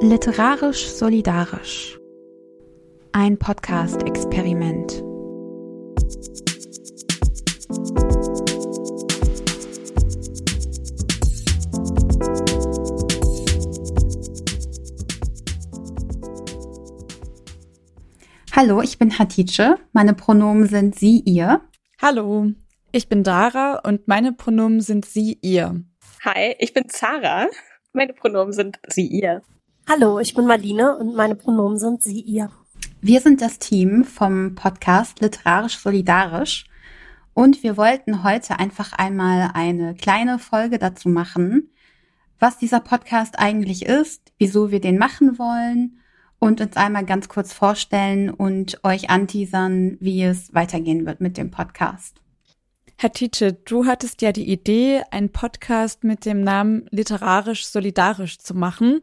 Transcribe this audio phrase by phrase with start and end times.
[0.00, 1.98] Literarisch solidarisch.
[3.10, 5.02] Ein Podcast-Experiment.
[18.52, 19.78] Hallo, ich bin Hatice.
[19.92, 21.60] Meine Pronomen sind sie, ihr.
[22.00, 22.52] Hallo,
[22.92, 25.82] ich bin Dara und meine Pronomen sind sie, ihr.
[26.24, 27.48] Hi, ich bin Zara.
[27.92, 29.42] Meine Pronomen sind sie, ihr.
[29.90, 32.50] Hallo, ich bin Marlene und meine Pronomen sind sie, ihr.
[33.00, 36.66] Wir sind das Team vom Podcast Literarisch Solidarisch
[37.32, 41.70] und wir wollten heute einfach einmal eine kleine Folge dazu machen,
[42.38, 46.00] was dieser Podcast eigentlich ist, wieso wir den machen wollen
[46.38, 51.50] und uns einmal ganz kurz vorstellen und euch anteasern, wie es weitergehen wird mit dem
[51.50, 52.20] Podcast.
[52.98, 58.52] Herr Tietje, du hattest ja die Idee, einen Podcast mit dem Namen Literarisch Solidarisch zu
[58.54, 59.00] machen.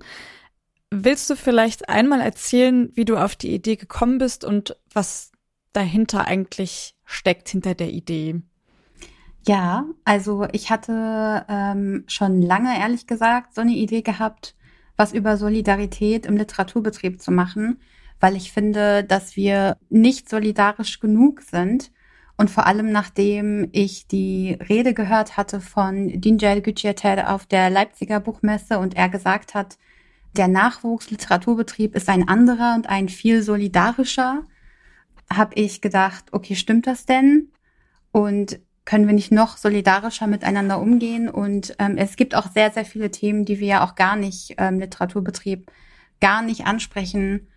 [1.04, 5.32] Willst du vielleicht einmal erzählen, wie du auf die Idee gekommen bist und was
[5.74, 8.42] dahinter eigentlich steckt, hinter der Idee?
[9.46, 14.56] Ja, also ich hatte ähm, schon lange, ehrlich gesagt, so eine Idee gehabt,
[14.96, 17.80] was über Solidarität im Literaturbetrieb zu machen,
[18.20, 21.92] weil ich finde, dass wir nicht solidarisch genug sind.
[22.38, 28.20] Und vor allem nachdem ich die Rede gehört hatte von Dinjal Gücieter auf der Leipziger
[28.20, 29.78] Buchmesse und er gesagt hat,
[30.38, 34.46] der Nachwuchsliteraturbetrieb ist ein anderer und ein viel solidarischer,
[35.34, 37.52] habe ich gedacht, okay, stimmt das denn?
[38.12, 41.28] Und können wir nicht noch solidarischer miteinander umgehen?
[41.28, 44.56] Und ähm, es gibt auch sehr, sehr viele Themen, die wir ja auch gar nicht
[44.58, 45.72] ähm, Literaturbetrieb
[46.22, 47.48] gar nicht ansprechen.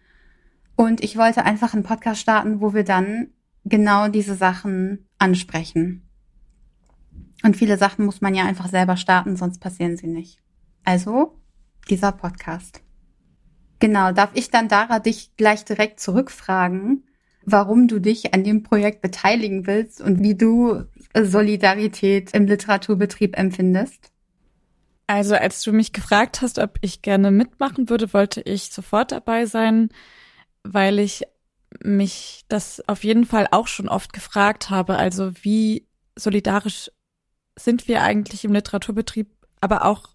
[0.75, 3.29] Und ich wollte einfach einen Podcast starten, wo wir dann
[3.65, 6.09] genau diese Sachen ansprechen.
[7.45, 10.41] Und viele Sachen muss man ja einfach selber starten, sonst passieren sie nicht.
[10.85, 11.39] Also
[11.91, 12.83] dieser Podcast.
[13.81, 17.05] Genau, darf ich dann Dara dich gleich direkt zurückfragen,
[17.45, 20.85] warum du dich an dem Projekt beteiligen willst und wie du
[21.15, 24.13] Solidarität im Literaturbetrieb empfindest?
[25.07, 29.47] Also als du mich gefragt hast, ob ich gerne mitmachen würde, wollte ich sofort dabei
[29.47, 29.89] sein,
[30.65, 31.23] weil ich
[31.83, 34.97] mich das auf jeden Fall auch schon oft gefragt habe.
[34.97, 36.91] Also wie solidarisch
[37.59, 39.29] sind wir eigentlich im Literaturbetrieb,
[39.61, 40.11] aber auch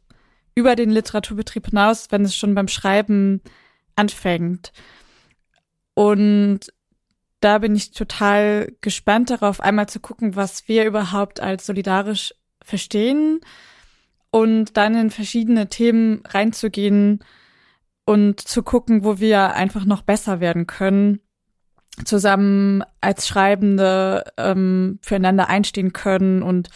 [0.56, 3.41] über den Literaturbetrieb hinaus, wenn es schon beim Schreiben
[3.96, 4.72] anfängt.
[5.94, 6.72] Und
[7.40, 12.34] da bin ich total gespannt darauf, einmal zu gucken, was wir überhaupt als solidarisch
[12.64, 13.41] verstehen
[14.31, 17.20] und dann in verschiedene Themen reinzugehen
[18.06, 21.20] und zu gucken, wo wir einfach noch besser werden können,
[22.06, 26.70] zusammen als Schreibende ähm, füreinander einstehen können und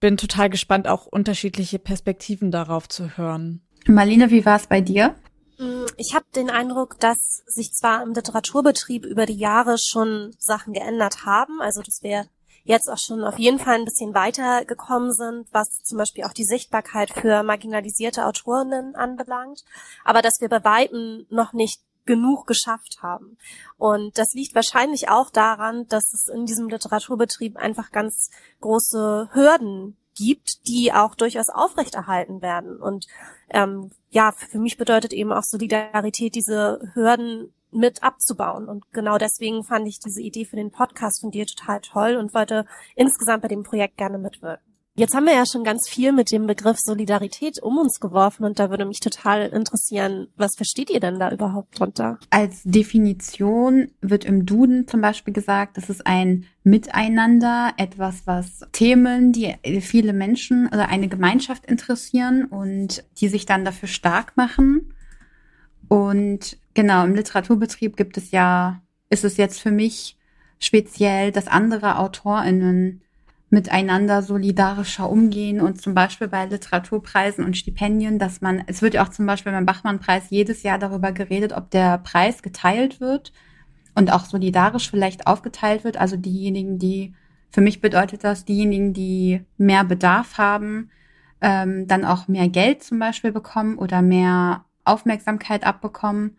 [0.00, 3.62] bin total gespannt, auch unterschiedliche Perspektiven darauf zu hören.
[3.86, 5.14] Marlene, wie war es bei dir?
[5.58, 10.72] Mm, ich habe den Eindruck, dass sich zwar im Literaturbetrieb über die Jahre schon Sachen
[10.72, 12.26] geändert haben, also dass wir
[12.64, 16.32] jetzt auch schon auf jeden Fall ein bisschen weiter gekommen sind, was zum Beispiel auch
[16.32, 19.64] die Sichtbarkeit für marginalisierte Autorinnen anbelangt,
[20.04, 23.36] aber dass wir bei weitem noch nicht genug geschafft haben.
[23.76, 28.30] Und das liegt wahrscheinlich auch daran, dass es in diesem Literaturbetrieb einfach ganz
[28.60, 32.80] große Hürden gibt, die auch durchaus aufrechterhalten werden.
[32.80, 33.06] Und
[33.50, 38.68] ähm, ja, für mich bedeutet eben auch Solidarität, diese Hürden mit abzubauen.
[38.68, 42.34] Und genau deswegen fand ich diese Idee für den Podcast von dir total toll und
[42.34, 44.65] wollte insgesamt bei dem Projekt gerne mitwirken.
[44.98, 48.58] Jetzt haben wir ja schon ganz viel mit dem Begriff Solidarität um uns geworfen und
[48.58, 52.18] da würde mich total interessieren, was versteht ihr denn da überhaupt drunter?
[52.30, 59.32] Als Definition wird im Duden zum Beispiel gesagt, es ist ein Miteinander, etwas, was Themen,
[59.32, 64.94] die viele Menschen oder eine Gemeinschaft interessieren und die sich dann dafür stark machen.
[65.88, 68.80] Und genau, im Literaturbetrieb gibt es ja,
[69.10, 70.16] ist es jetzt für mich
[70.58, 73.02] speziell, dass andere AutorInnen
[73.48, 79.04] miteinander solidarischer umgehen und zum Beispiel bei Literaturpreisen und Stipendien, dass man, es wird ja
[79.04, 83.32] auch zum Beispiel beim Bachmann-Preis jedes Jahr darüber geredet, ob der Preis geteilt wird
[83.94, 85.96] und auch solidarisch vielleicht aufgeteilt wird.
[85.96, 87.14] Also diejenigen, die,
[87.50, 90.90] für mich bedeutet das, diejenigen, die mehr Bedarf haben,
[91.40, 96.36] ähm, dann auch mehr Geld zum Beispiel bekommen oder mehr Aufmerksamkeit abbekommen.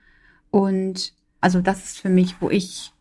[0.52, 2.92] Und also das ist für mich, wo ich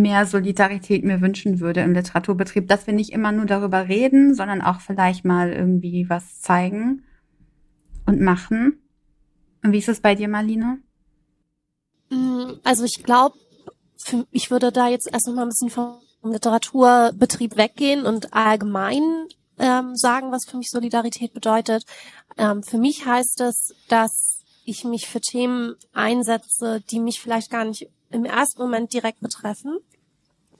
[0.00, 4.60] mehr Solidarität mir wünschen würde im Literaturbetrieb, dass wir nicht immer nur darüber reden, sondern
[4.60, 7.04] auch vielleicht mal irgendwie was zeigen
[8.06, 8.82] und machen.
[9.62, 10.78] Und wie ist es bei dir, Marlene?
[12.10, 13.36] Mm, also ich glaube,
[14.30, 19.26] ich würde da jetzt erst noch mal ein bisschen vom Literaturbetrieb weggehen und allgemein
[19.58, 21.84] ähm, sagen, was für mich Solidarität bedeutet.
[22.36, 27.64] Ähm, für mich heißt es, dass ich mich für Themen einsetze, die mich vielleicht gar
[27.64, 29.78] nicht im ersten Moment direkt betreffen,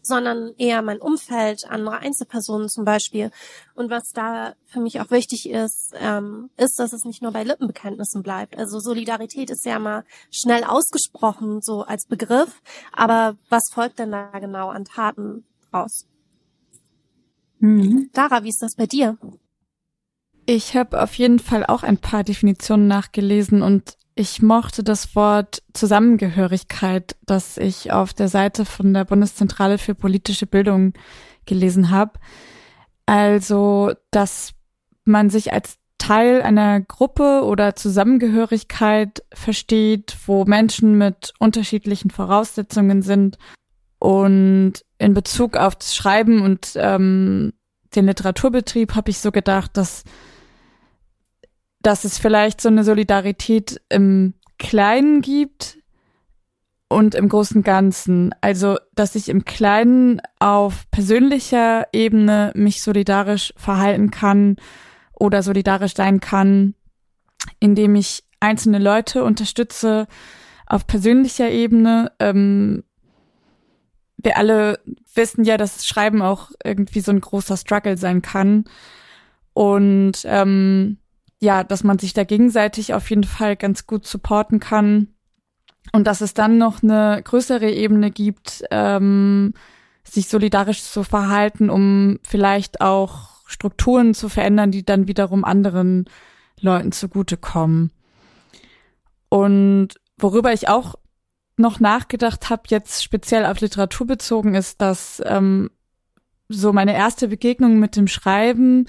[0.03, 3.31] sondern eher mein Umfeld, andere Einzelpersonen zum Beispiel.
[3.75, 7.43] Und was da für mich auch wichtig ist, ähm, ist, dass es nicht nur bei
[7.43, 8.59] Lippenbekenntnissen bleibt.
[8.59, 12.61] Also Solidarität ist ja mal schnell ausgesprochen, so als Begriff,
[12.93, 16.07] aber was folgt denn da genau an Taten raus?
[17.61, 18.11] Mhm.
[18.13, 19.17] Dara, wie ist das bei dir?
[20.47, 25.63] Ich habe auf jeden Fall auch ein paar Definitionen nachgelesen und ich mochte das Wort
[25.73, 30.93] Zusammengehörigkeit, das ich auf der Seite von der Bundeszentrale für politische Bildung
[31.47, 32.13] gelesen habe.
[33.07, 34.53] Also, dass
[35.05, 43.39] man sich als Teil einer Gruppe oder Zusammengehörigkeit versteht, wo Menschen mit unterschiedlichen Voraussetzungen sind.
[43.99, 47.53] Und in Bezug auf das Schreiben und ähm,
[47.97, 50.05] den Literaturbetrieb habe ich so gedacht, dass
[51.85, 55.79] dass es vielleicht so eine Solidarität im Kleinen gibt
[56.89, 58.35] und im großen Ganzen.
[58.41, 64.57] Also, dass ich im Kleinen auf persönlicher Ebene mich solidarisch verhalten kann
[65.13, 66.75] oder solidarisch sein kann,
[67.61, 70.07] indem ich einzelne Leute unterstütze
[70.67, 72.13] auf persönlicher Ebene.
[72.19, 72.85] Ähm,
[74.17, 74.81] wir alle
[75.15, 78.65] wissen ja, dass Schreiben auch irgendwie so ein großer Struggle sein kann.
[79.53, 80.99] Und ähm,
[81.45, 85.09] ja, dass man sich da gegenseitig auf jeden Fall ganz gut supporten kann
[85.93, 89.55] und dass es dann noch eine größere Ebene gibt, ähm,
[90.03, 96.07] sich solidarisch zu verhalten, um vielleicht auch Strukturen zu verändern, die dann wiederum anderen
[96.61, 97.93] Leuten zugutekommen.
[99.29, 99.89] Und
[100.19, 100.97] worüber ich auch
[101.57, 105.71] noch nachgedacht habe, jetzt speziell auf Literatur bezogen, ist, dass ähm,
[106.49, 108.87] so meine erste Begegnung mit dem Schreiben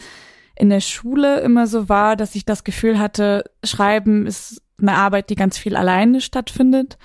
[0.56, 5.30] in der Schule immer so war, dass ich das Gefühl hatte, Schreiben ist eine Arbeit,
[5.30, 6.98] die ganz viel alleine stattfindet.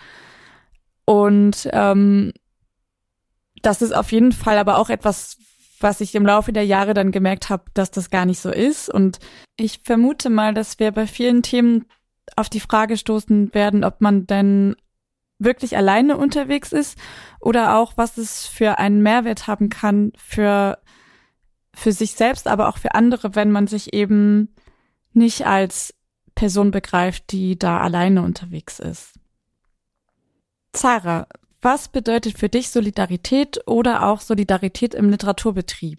[1.05, 2.33] Und ähm,
[3.63, 5.39] das ist auf jeden Fall aber auch etwas,
[5.81, 8.89] was ich im Laufe der Jahre dann gemerkt habe, dass das gar nicht so ist.
[8.89, 9.19] Und
[9.57, 11.87] ich vermute mal, dass wir bei vielen Themen
[12.37, 14.77] auf die Frage stoßen werden, ob man denn
[15.39, 16.99] wirklich alleine unterwegs ist
[17.41, 20.79] oder auch, was es für einen Mehrwert haben kann für
[21.81, 24.55] für sich selbst, aber auch für andere, wenn man sich eben
[25.13, 25.95] nicht als
[26.35, 29.15] Person begreift, die da alleine unterwegs ist.
[30.73, 31.27] Zara,
[31.61, 35.99] was bedeutet für dich Solidarität oder auch Solidarität im Literaturbetrieb?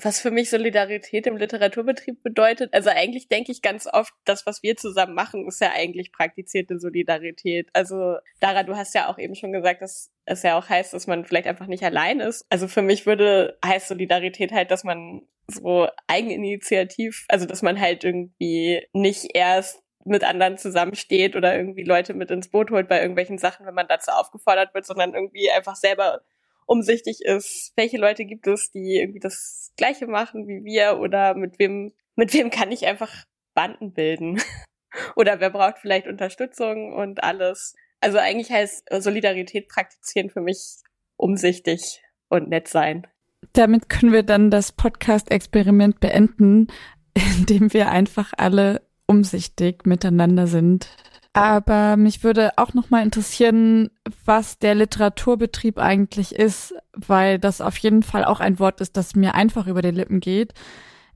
[0.00, 2.72] Was für mich Solidarität im Literaturbetrieb bedeutet.
[2.72, 6.78] Also eigentlich denke ich ganz oft, das, was wir zusammen machen, ist ja eigentlich praktizierte
[6.78, 7.68] Solidarität.
[7.72, 11.06] Also Dara, du hast ja auch eben schon gesagt, dass es ja auch heißt, dass
[11.06, 12.46] man vielleicht einfach nicht allein ist.
[12.48, 18.04] Also für mich würde heißt Solidarität halt, dass man so eigeninitiativ, also dass man halt
[18.04, 23.38] irgendwie nicht erst mit anderen zusammensteht oder irgendwie Leute mit ins Boot holt bei irgendwelchen
[23.38, 26.22] Sachen, wenn man dazu aufgefordert wird, sondern irgendwie einfach selber
[26.66, 31.58] umsichtig ist, welche Leute gibt es, die irgendwie das Gleiche machen wie wir oder mit
[31.58, 33.24] wem, mit wem kann ich einfach
[33.54, 34.40] Banden bilden?
[35.16, 37.74] oder wer braucht vielleicht Unterstützung und alles.
[38.00, 40.76] Also eigentlich heißt Solidarität praktizieren für mich
[41.16, 43.06] umsichtig und nett sein.
[43.52, 46.68] Damit können wir dann das Podcast-Experiment beenden,
[47.38, 50.88] indem wir einfach alle umsichtig miteinander sind.
[51.34, 53.90] Aber mich würde auch noch mal interessieren,
[54.24, 59.14] was der Literaturbetrieb eigentlich ist, weil das auf jeden Fall auch ein Wort ist, das
[59.14, 60.52] mir einfach über die Lippen geht.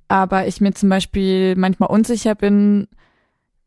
[0.08, 2.88] Aber ich mir zum Beispiel manchmal unsicher bin,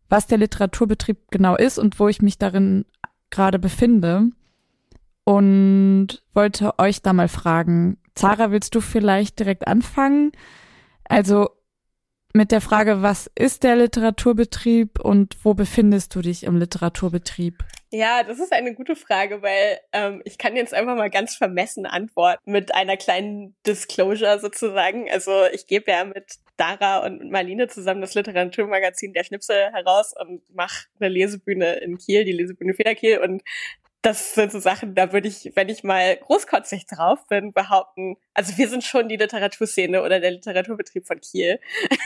[0.07, 2.85] was der Literaturbetrieb genau ist und wo ich mich darin
[3.29, 4.29] gerade befinde.
[5.25, 10.31] Und wollte euch da mal fragen, Zara, willst du vielleicht direkt anfangen?
[11.03, 11.49] Also
[12.33, 17.63] mit der Frage, was ist der Literaturbetrieb und wo befindest du dich im Literaturbetrieb?
[17.91, 21.87] Ja, das ist eine gute Frage, weil ähm, ich kann jetzt einfach mal ganz vermessen
[21.87, 25.09] antworten mit einer kleinen Disclosure sozusagen.
[25.09, 30.43] Also ich gebe ja mit Dara und Marlene zusammen das Literaturmagazin Der Schnipsel heraus und
[30.53, 33.41] mache eine Lesebühne in Kiel, die Lesebühne Federkiel und
[34.01, 38.57] das sind so Sachen, da würde ich, wenn ich mal großkotzig drauf bin, behaupten, also
[38.57, 41.59] wir sind schon die Literaturszene oder der Literaturbetrieb von Kiel.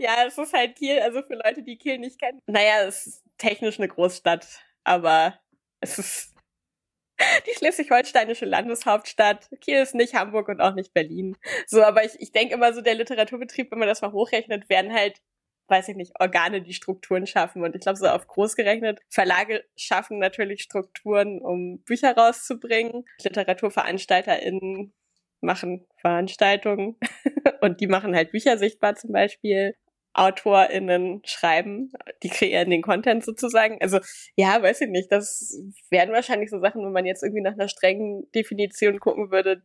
[0.00, 2.42] ja, es ist halt Kiel, also für Leute, die Kiel nicht kennen.
[2.46, 4.46] Naja, es ist technisch eine Großstadt,
[4.82, 5.38] aber
[5.80, 6.34] es ist
[7.46, 9.48] die schleswig-holsteinische Landeshauptstadt.
[9.60, 11.36] Kiel ist nicht Hamburg und auch nicht Berlin.
[11.66, 14.92] So, aber ich, ich denke immer so, der Literaturbetrieb, wenn man das mal hochrechnet, werden
[14.92, 15.20] halt
[15.68, 17.62] weiß ich nicht, Organe, die Strukturen schaffen.
[17.62, 23.04] Und ich glaube, so auf groß gerechnet, Verlage schaffen natürlich Strukturen, um Bücher rauszubringen.
[23.22, 24.92] LiteraturveranstalterInnen
[25.40, 26.96] machen Veranstaltungen
[27.60, 29.74] und die machen halt Bücher sichtbar zum Beispiel.
[30.14, 31.92] AutorInnen schreiben,
[32.24, 33.80] die kreieren den Content sozusagen.
[33.80, 34.00] Also
[34.34, 35.12] ja, weiß ich nicht.
[35.12, 35.56] Das
[35.90, 39.62] wären wahrscheinlich so Sachen, wenn man jetzt irgendwie nach einer strengen Definition gucken würde,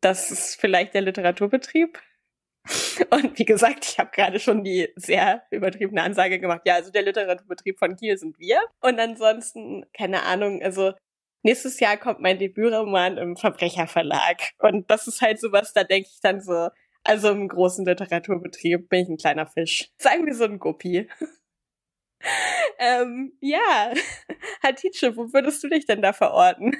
[0.00, 1.98] das ist vielleicht der Literaturbetrieb.
[3.10, 6.62] Und wie gesagt, ich habe gerade schon die sehr übertriebene Ansage gemacht.
[6.64, 8.60] Ja, also der Literaturbetrieb von Kiel sind wir.
[8.80, 10.92] Und ansonsten, keine Ahnung, also
[11.42, 14.50] nächstes Jahr kommt mein Debütroman im Verbrecherverlag.
[14.58, 16.68] Und das ist halt sowas, da denke ich dann so,
[17.04, 19.90] also im großen Literaturbetrieb bin ich ein kleiner Fisch.
[19.98, 21.08] Sagen wir so ein Guppi.
[22.78, 23.92] ähm, ja,
[24.62, 26.76] Hatice, wo würdest du dich denn da verorten?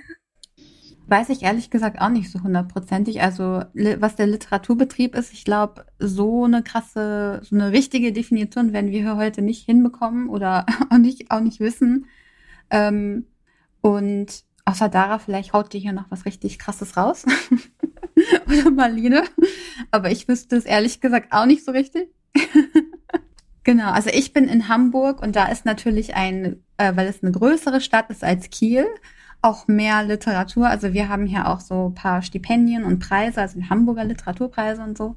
[1.08, 3.22] Weiß ich ehrlich gesagt auch nicht so hundertprozentig.
[3.22, 8.90] Also was der Literaturbetrieb ist, ich glaube, so eine krasse, so eine richtige Definition werden
[8.90, 12.06] wir hier heute nicht hinbekommen oder auch nicht, auch nicht wissen.
[12.70, 13.26] Ähm,
[13.80, 17.24] und außer Dara, vielleicht haut die hier noch was richtig krasses raus.
[18.48, 19.22] oder Marlene.
[19.90, 22.08] Aber ich wüsste es ehrlich gesagt auch nicht so richtig.
[23.62, 27.32] genau, also ich bin in Hamburg und da ist natürlich ein, äh, weil es eine
[27.32, 28.86] größere Stadt ist als Kiel,
[29.46, 30.68] auch mehr Literatur.
[30.68, 35.16] Also wir haben hier auch so paar Stipendien und Preise, also Hamburger Literaturpreise und so.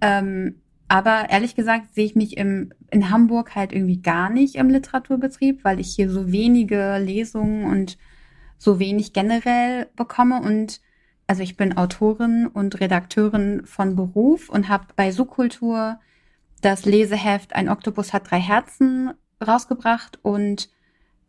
[0.00, 0.56] Ähm,
[0.88, 5.64] aber ehrlich gesagt sehe ich mich im, in Hamburg halt irgendwie gar nicht im Literaturbetrieb,
[5.64, 7.98] weil ich hier so wenige Lesungen und
[8.56, 10.80] so wenig generell bekomme und
[11.26, 15.98] also ich bin Autorin und Redakteurin von Beruf und habe bei Subkultur
[16.62, 19.12] das Leseheft Ein Oktopus hat drei Herzen
[19.44, 20.70] rausgebracht und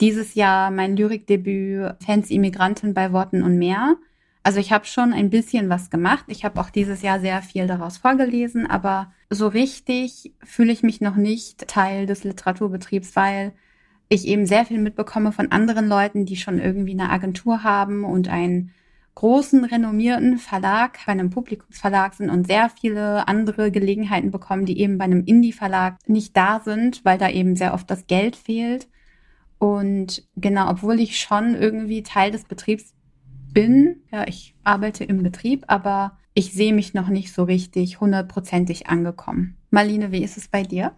[0.01, 3.95] dieses Jahr mein Lyrikdebüt Fans Immigranten bei Worten und mehr.
[4.43, 6.25] Also ich habe schon ein bisschen was gemacht.
[6.27, 11.01] Ich habe auch dieses Jahr sehr viel daraus vorgelesen, aber so richtig fühle ich mich
[11.01, 13.53] noch nicht Teil des Literaturbetriebs, weil
[14.09, 18.29] ich eben sehr viel mitbekomme von anderen Leuten, die schon irgendwie eine Agentur haben und
[18.29, 18.71] einen
[19.15, 24.97] großen, renommierten Verlag, bei einem Publikumsverlag sind und sehr viele andere Gelegenheiten bekommen, die eben
[24.99, 28.87] bei einem Indie-Verlag nicht da sind, weil da eben sehr oft das Geld fehlt.
[29.59, 32.93] Und genau, obwohl ich schon irgendwie Teil des Betriebs
[33.53, 38.87] bin, ja, ich arbeite im Betrieb, aber ich sehe mich noch nicht so richtig hundertprozentig
[38.87, 39.57] angekommen.
[39.71, 40.95] Marlene, wie ist es bei dir?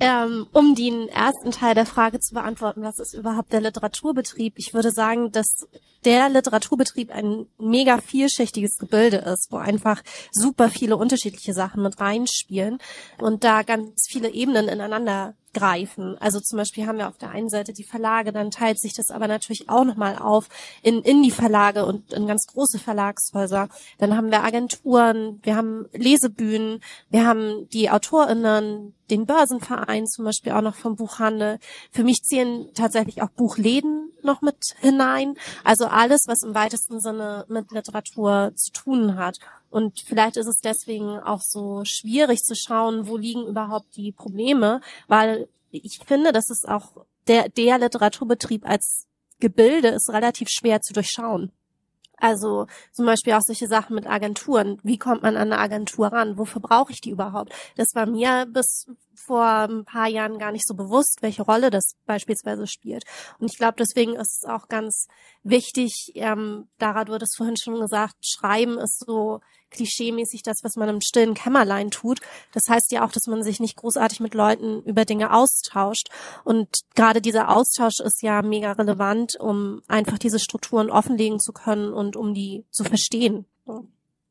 [0.00, 4.54] Ähm, um den ersten Teil der Frage zu beantworten, was ist überhaupt der Literaturbetrieb?
[4.56, 5.66] Ich würde sagen, dass
[6.04, 12.78] der Literaturbetrieb ein mega vielschichtiges Gebilde ist, wo einfach super viele unterschiedliche Sachen mit reinspielen
[13.18, 16.16] und da ganz viele Ebenen ineinander greifen.
[16.20, 19.10] Also zum Beispiel haben wir auf der einen Seite die Verlage, dann teilt sich das
[19.10, 20.48] aber natürlich auch nochmal auf
[20.82, 23.68] in Indie-Verlage und in ganz große Verlagshäuser.
[23.98, 30.52] Dann haben wir Agenturen, wir haben Lesebühnen, wir haben die AutorInnen, den Börsenverein zum Beispiel
[30.52, 31.58] auch noch vom Buchhandel.
[31.90, 35.34] Für mich zählen tatsächlich auch Buchläden noch mit hinein.
[35.64, 39.38] Also alles, was im weitesten Sinne mit Literatur zu tun hat.
[39.70, 44.80] Und vielleicht ist es deswegen auch so schwierig zu schauen, wo liegen überhaupt die Probleme,
[45.08, 49.06] weil ich finde, dass es auch der, der Literaturbetrieb als
[49.40, 51.52] Gebilde ist relativ schwer zu durchschauen.
[52.20, 54.80] Also zum Beispiel auch solche Sachen mit Agenturen.
[54.82, 56.36] Wie kommt man an eine Agentur ran?
[56.36, 57.52] Wofür brauche ich die überhaupt?
[57.76, 61.92] Das war mir bis vor ein paar Jahren gar nicht so bewusst, welche Rolle das
[62.06, 63.04] beispielsweise spielt.
[63.38, 65.06] Und ich glaube, deswegen ist es auch ganz
[65.44, 70.88] wichtig, ähm, Dara, du hattest vorhin schon gesagt, Schreiben ist so klischeemäßig das, was man
[70.88, 72.20] im stillen Kämmerlein tut.
[72.52, 76.08] Das heißt ja auch, dass man sich nicht großartig mit Leuten über Dinge austauscht.
[76.44, 81.92] Und gerade dieser Austausch ist ja mega relevant, um einfach diese Strukturen offenlegen zu können
[81.92, 83.46] und um die zu verstehen.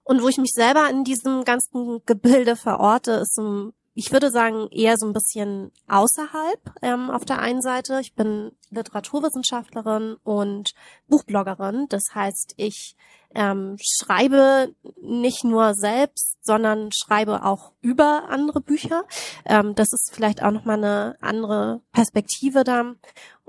[0.04, 4.68] Und wo ich mich selber in diesem ganzen Gebilde verorte, ist so ich würde sagen,
[4.70, 8.00] eher so ein bisschen außerhalb ähm, auf der einen Seite.
[8.00, 10.76] Ich bin Literaturwissenschaftlerin und
[11.08, 11.88] Buchbloggerin.
[11.90, 12.96] Das heißt, ich
[13.34, 19.04] ähm, schreibe nicht nur selbst, sondern schreibe auch über andere Bücher.
[19.46, 22.94] Ähm, das ist vielleicht auch nochmal eine andere Perspektive da.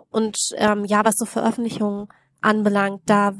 [0.08, 2.08] Und ähm, ja, was so Veröffentlichungen
[2.40, 3.34] anbelangt, da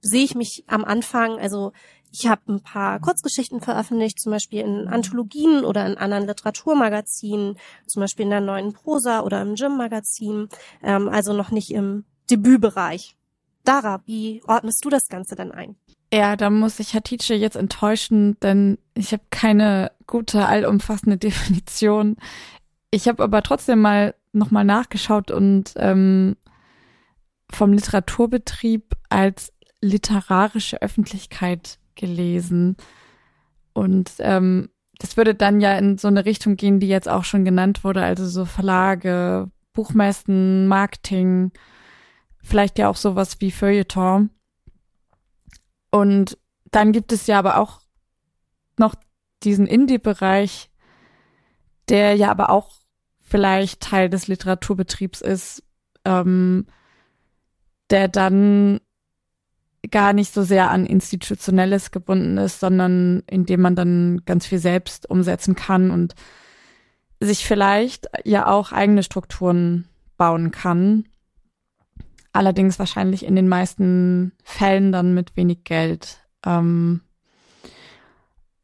[0.00, 1.72] sehe ich mich am Anfang, also
[2.12, 8.00] ich habe ein paar Kurzgeschichten veröffentlicht, zum Beispiel in Anthologien oder in anderen Literaturmagazinen, zum
[8.00, 10.48] Beispiel in der neuen Prosa oder im Gym-Magazin,
[10.82, 13.16] ähm, also noch nicht im Debütbereich.
[13.64, 15.76] Dara, wie ordnest du das Ganze denn ein?
[16.12, 22.16] Ja, da muss ich Hatice jetzt enttäuschen, denn ich habe keine gute, allumfassende Definition.
[22.90, 26.36] Ich habe aber trotzdem mal nochmal nachgeschaut und ähm,
[27.50, 32.76] vom Literaturbetrieb als literarische Öffentlichkeit gelesen.
[33.74, 37.44] Und ähm, das würde dann ja in so eine Richtung gehen, die jetzt auch schon
[37.44, 41.52] genannt wurde, also so Verlage, Buchmessen, Marketing,
[42.42, 44.30] vielleicht ja auch sowas wie Feuilleton.
[45.90, 46.38] Und
[46.70, 47.80] dann gibt es ja aber auch
[48.78, 48.94] noch
[49.42, 50.70] diesen Indie-Bereich,
[51.88, 52.72] der ja aber auch
[53.20, 55.62] vielleicht Teil des Literaturbetriebs ist,
[56.04, 56.66] ähm,
[57.90, 58.80] der dann
[59.90, 65.08] gar nicht so sehr an Institutionelles gebunden ist, sondern indem man dann ganz viel selbst
[65.08, 66.14] umsetzen kann und
[67.20, 71.04] sich vielleicht ja auch eigene Strukturen bauen kann.
[72.32, 76.20] Allerdings wahrscheinlich in den meisten Fällen dann mit wenig Geld.
[76.44, 77.00] Ähm,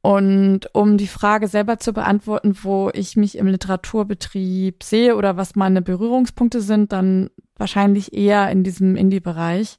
[0.03, 5.57] und um die Frage selber zu beantworten, wo ich mich im Literaturbetrieb sehe oder was
[5.57, 9.79] meine Berührungspunkte sind, dann wahrscheinlich eher in diesem Indie-Bereich.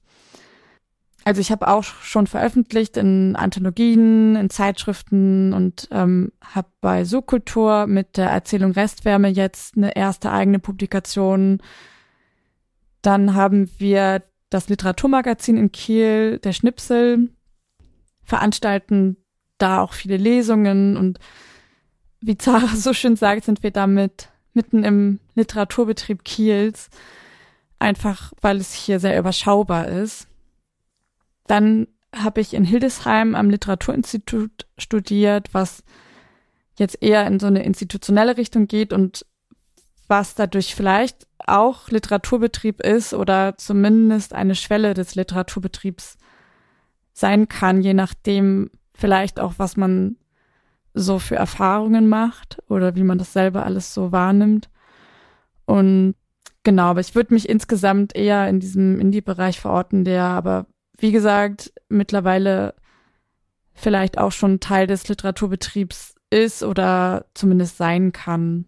[1.25, 7.87] Also ich habe auch schon veröffentlicht in Anthologien, in Zeitschriften und ähm, habe bei Subkultur
[7.87, 11.63] mit der Erzählung Restwärme jetzt eine erste eigene Publikation.
[13.01, 17.31] Dann haben wir das Literaturmagazin in Kiel, der Schnipsel,
[18.23, 19.17] veranstalten
[19.57, 21.17] da auch viele Lesungen und
[22.21, 26.91] wie Zara so schön sagt, sind wir damit mitten im Literaturbetrieb Kiels,
[27.79, 30.27] einfach weil es hier sehr überschaubar ist.
[31.47, 35.83] Dann habe ich in Hildesheim am Literaturinstitut studiert, was
[36.77, 39.25] jetzt eher in so eine institutionelle Richtung geht und
[40.07, 46.17] was dadurch vielleicht auch Literaturbetrieb ist oder zumindest eine Schwelle des Literaturbetriebs
[47.13, 50.17] sein kann, je nachdem vielleicht auch, was man
[50.93, 54.69] so für Erfahrungen macht oder wie man das selber alles so wahrnimmt.
[55.65, 56.15] Und
[56.63, 61.73] genau, aber ich würde mich insgesamt eher in diesem Indie-Bereich verorten, der aber wie gesagt,
[61.89, 62.73] mittlerweile
[63.73, 68.65] vielleicht auch schon Teil des Literaturbetriebs ist oder zumindest sein kann.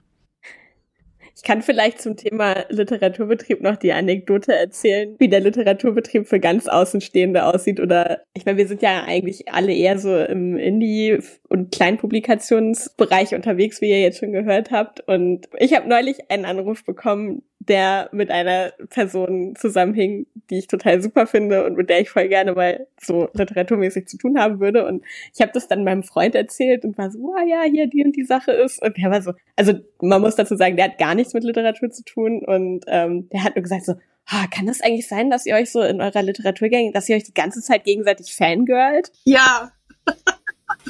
[1.38, 6.68] Ich kann vielleicht zum Thema Literaturbetrieb noch die Anekdote erzählen, wie der Literaturbetrieb für ganz
[6.68, 7.80] Außenstehende aussieht.
[7.80, 13.82] Oder ich meine, wir sind ja eigentlich alle eher so im Indie- und Kleinpublikationsbereich unterwegs,
[13.82, 15.02] wie ihr jetzt schon gehört habt.
[15.08, 21.02] Und ich habe neulich einen Anruf bekommen, der mit einer Person zusammenhing, die ich total
[21.02, 24.86] super finde und mit der ich voll gerne mal so literaturmäßig zu tun haben würde.
[24.86, 28.04] Und ich habe das dann meinem Freund erzählt und war so, oh ja, hier die
[28.04, 28.82] und die Sache ist.
[28.82, 31.90] Und der war so, also man muss dazu sagen, der hat gar nichts mit Literatur
[31.90, 33.94] zu tun und ähm, der hat nur gesagt so,
[34.28, 37.24] ah, kann das eigentlich sein, dass ihr euch so in eurer Literaturgang, dass ihr euch
[37.24, 39.12] die ganze Zeit gegenseitig fangirlt?
[39.24, 39.72] Ja.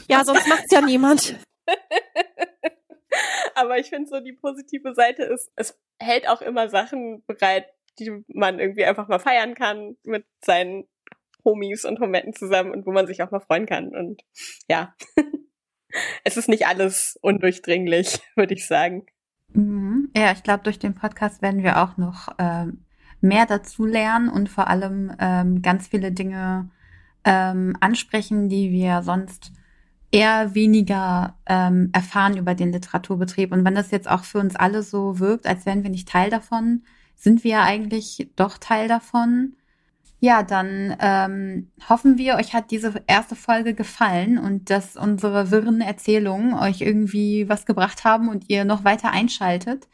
[0.08, 1.36] ja, sonst macht's ja niemand.
[3.56, 7.67] Aber ich finde so die positive Seite ist, es hält auch immer Sachen bereit,
[8.00, 10.88] die man irgendwie einfach mal feiern kann mit seinen
[11.43, 13.96] Homies und Hometten zusammen und wo man sich auch mal freuen kann.
[13.96, 14.24] Und
[14.70, 14.93] ja,
[16.24, 19.06] es ist nicht alles undurchdringlich, würde ich sagen.
[19.54, 20.12] Mhm.
[20.15, 22.86] Ja, ich glaube, durch den Podcast werden wir auch noch ähm,
[23.22, 26.70] mehr dazu lernen und vor allem ähm, ganz viele Dinge
[27.24, 29.52] ähm, ansprechen, die wir sonst
[30.12, 33.52] eher weniger ähm, erfahren über den Literaturbetrieb.
[33.52, 36.30] Und wenn das jetzt auch für uns alle so wirkt, als wären wir nicht Teil
[36.30, 36.84] davon,
[37.15, 39.56] sind wir ja eigentlich doch Teil davon.
[40.20, 45.82] Ja, dann ähm, hoffen wir, euch hat diese erste Folge gefallen und dass unsere wirren
[45.82, 49.88] Erzählungen euch irgendwie was gebracht haben und ihr noch weiter einschaltet.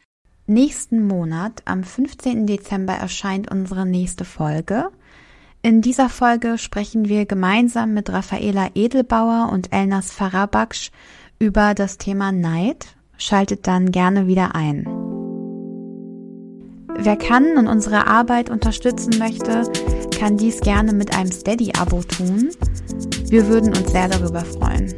[0.46, 2.46] Nächsten Monat, am 15.
[2.46, 4.90] Dezember, erscheint unsere nächste Folge.
[5.64, 10.90] In dieser Folge sprechen wir gemeinsam mit Raffaela Edelbauer und Elnas Farabaksch
[11.38, 12.88] über das Thema Neid.
[13.16, 14.86] Schaltet dann gerne wieder ein.
[16.98, 19.62] Wer kann und unsere Arbeit unterstützen möchte,
[20.10, 22.50] kann dies gerne mit einem Steady-Abo tun.
[23.30, 24.92] Wir würden uns sehr darüber freuen.